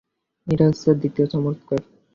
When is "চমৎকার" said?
1.27-1.79